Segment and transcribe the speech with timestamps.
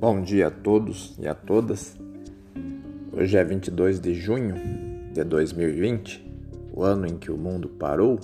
[0.00, 1.94] Bom dia a todos e a todas.
[3.12, 4.54] Hoje é 22 de junho
[5.12, 6.26] de 2020,
[6.72, 8.18] o ano em que o mundo parou.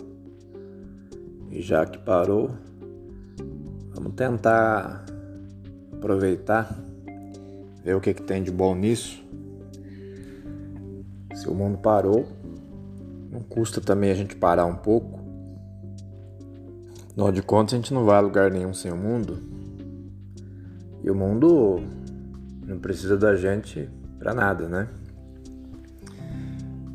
[1.50, 2.52] E já que parou,
[3.94, 5.04] vamos tentar
[5.92, 6.82] aproveitar,
[7.84, 9.22] ver o que, que tem de bom nisso.
[11.34, 12.26] Se o mundo parou,
[13.30, 15.20] não custa também a gente parar um pouco.
[17.10, 19.55] Afinal de contas, a gente não vai a lugar nenhum sem o mundo.
[21.06, 21.80] E o mundo
[22.66, 23.88] não precisa da gente
[24.18, 24.88] para nada, né?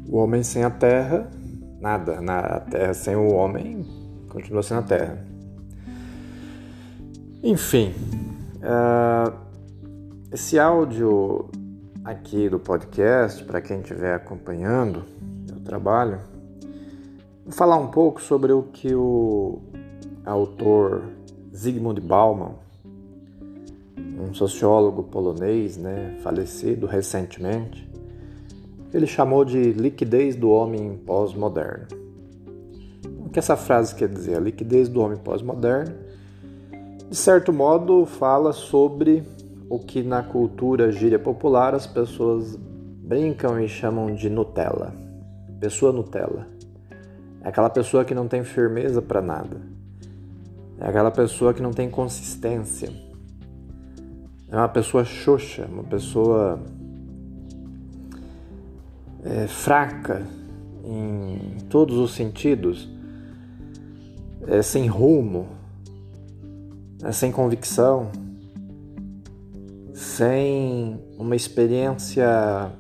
[0.09, 1.31] O homem sem a terra,
[1.79, 2.19] nada.
[2.19, 3.87] A terra sem o homem
[4.27, 5.25] continua sendo a terra.
[7.41, 7.93] Enfim,
[8.57, 9.33] uh,
[10.29, 11.49] esse áudio
[12.03, 15.05] aqui do podcast, para quem estiver acompanhando
[15.55, 16.19] o trabalho,
[17.45, 19.61] vou falar um pouco sobre o que o
[20.25, 21.03] autor
[21.55, 22.55] Zygmunt Bauman
[24.21, 27.89] um sociólogo polonês, né, falecido recentemente,
[28.93, 31.87] ele chamou de liquidez do homem pós-moderno.
[33.25, 34.35] O que essa frase quer dizer?
[34.35, 35.95] A liquidez do homem pós-moderno,
[37.09, 39.23] de certo modo, fala sobre
[39.69, 44.93] o que na cultura gíria popular as pessoas brincam e chamam de Nutella.
[45.59, 46.47] Pessoa Nutella.
[47.41, 49.61] É aquela pessoa que não tem firmeza para nada.
[50.79, 53.10] É aquela pessoa que não tem consistência
[54.51, 56.59] é uma pessoa xoxa, uma pessoa
[59.23, 60.27] é, fraca
[60.83, 62.89] em todos os sentidos,
[64.45, 65.47] é, sem rumo,
[67.01, 68.11] é, sem convicção,
[69.93, 72.71] sem uma experiência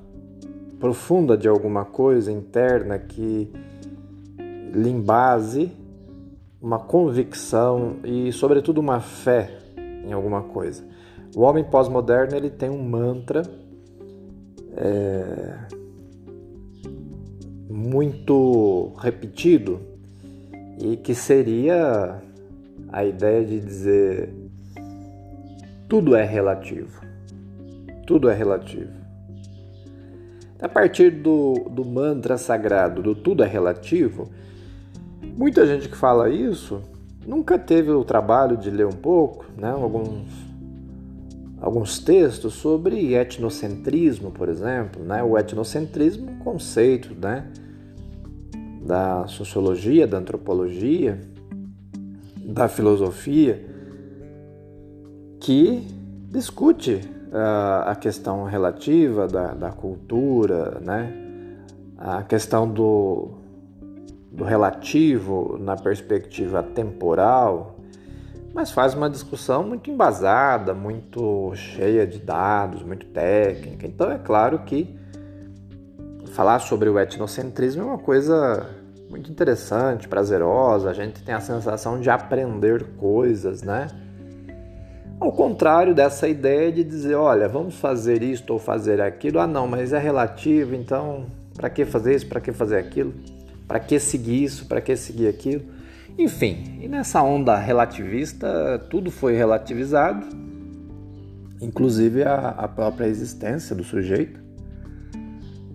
[0.77, 3.49] profunda de alguma coisa interna que
[4.73, 5.71] lhe embase
[6.61, 9.57] uma convicção e, sobretudo, uma fé
[10.05, 10.90] em alguma coisa.
[11.35, 13.43] O homem pós-moderno ele tem um mantra
[14.75, 15.57] é,
[17.69, 19.79] muito repetido
[20.77, 22.21] e que seria
[22.91, 24.33] a ideia de dizer
[25.87, 27.01] tudo é relativo.
[28.05, 28.91] Tudo é relativo.
[30.61, 34.29] A partir do, do mantra sagrado do tudo é relativo,
[35.35, 36.81] muita gente que fala isso
[37.25, 39.69] nunca teve o trabalho de ler um pouco, né?
[39.69, 40.50] alguns
[41.61, 45.03] alguns textos sobre etnocentrismo, por exemplo.
[45.03, 45.21] Né?
[45.21, 47.47] O etnocentrismo é um conceito né?
[48.83, 51.21] da sociologia, da antropologia,
[52.43, 53.63] da filosofia,
[55.39, 55.87] que
[56.31, 57.01] discute
[57.31, 61.13] uh, a questão relativa da, da cultura, né?
[61.95, 63.29] a questão do,
[64.31, 67.70] do relativo na perspectiva temporal,
[68.53, 73.87] mas faz uma discussão muito embasada, muito cheia de dados, muito técnica.
[73.87, 74.95] Então é claro que
[76.33, 78.69] falar sobre o etnocentrismo é uma coisa
[79.09, 83.87] muito interessante, prazerosa, a gente tem a sensação de aprender coisas, né?
[85.19, 89.67] Ao contrário dessa ideia de dizer, olha, vamos fazer isto ou fazer aquilo, ah não,
[89.67, 91.25] mas é relativo, então
[91.55, 93.13] para que fazer isso, para que fazer aquilo,
[93.67, 95.63] para que seguir isso, para que seguir aquilo?
[96.17, 100.25] Enfim, e nessa onda relativista, tudo foi relativizado,
[101.61, 104.39] inclusive a, a própria existência do sujeito,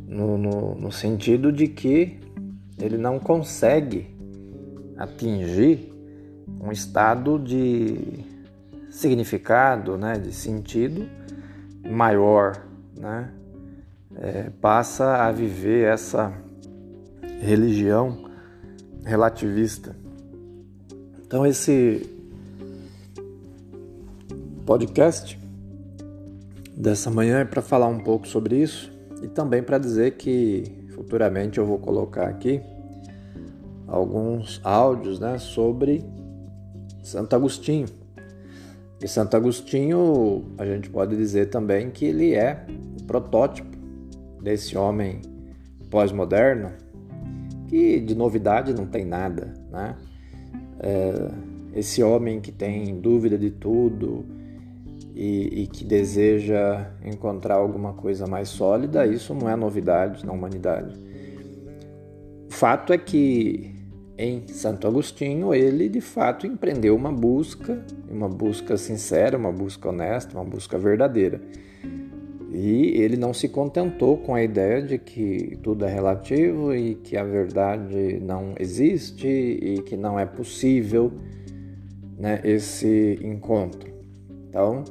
[0.07, 2.21] no, no, no sentido de que
[2.79, 4.15] ele não consegue
[4.97, 5.93] atingir
[6.61, 8.25] um estado de
[8.91, 11.07] significado, né, de sentido
[11.85, 12.67] maior,
[12.99, 13.31] né,
[14.17, 16.33] é, passa a viver essa
[17.41, 18.31] religião
[19.05, 19.95] relativista.
[21.27, 22.09] Então esse
[24.65, 25.37] podcast
[26.77, 30.63] dessa manhã é para falar um pouco sobre isso e também para dizer que
[30.95, 32.63] futuramente eu vou colocar aqui
[33.89, 36.05] alguns áudios né, sobre
[37.03, 37.87] Santo Agostinho.
[39.03, 42.65] E Santo Agostinho, a gente pode dizer também que ele é
[43.01, 43.77] o protótipo
[44.41, 45.21] desse homem
[45.91, 46.71] pós-moderno,
[47.67, 49.97] que de novidade não tem nada, né?
[50.81, 51.31] É,
[51.75, 54.25] esse homem que tem dúvida de tudo
[55.15, 60.95] e, e, que deseja encontrar alguma coisa mais sólida, isso não é novidade na humanidade.
[62.49, 63.75] O fato é que
[64.19, 70.37] em Santo Agostinho ele de fato empreendeu uma busca, uma busca sincera, uma busca honesta,
[70.37, 71.41] uma busca verdadeira.
[72.59, 77.15] E ele não se contentou com a ideia de que tudo é relativo e que
[77.15, 81.13] a verdade não existe e que não é possível
[82.19, 83.93] né, esse encontro.
[84.49, 84.85] Então,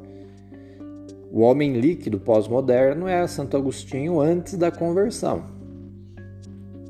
[1.36, 5.44] O homem líquido pós-moderno é Santo Agostinho antes da conversão,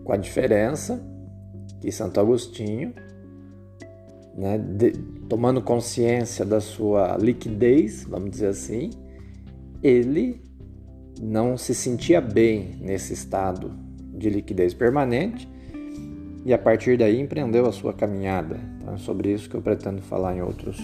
[0.03, 1.03] com a diferença
[1.81, 2.93] que Santo Agostinho,
[4.37, 4.91] né, de,
[5.27, 8.91] tomando consciência da sua liquidez, vamos dizer assim,
[9.81, 10.44] ele
[11.21, 13.71] não se sentia bem nesse estado
[14.13, 15.49] de liquidez permanente
[16.45, 18.59] e a partir daí empreendeu a sua caminhada.
[18.79, 20.77] Então é sobre isso que eu pretendo falar em outros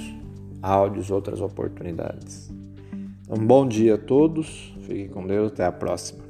[0.62, 2.52] áudios, outras oportunidades.
[3.30, 6.24] Um bom dia a todos, fiquem com Deus, até a próxima.